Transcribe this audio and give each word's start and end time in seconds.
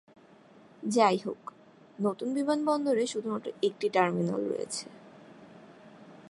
যাইহোক, 0.83 1.41
নতুন 2.01 2.27
বিমানবন্দরে 2.33 3.05
শুধুমাত্র 3.07 3.47
একটি 3.61 3.87
টার্মিনাল 3.89 4.41
রয়েছে। 4.49 4.85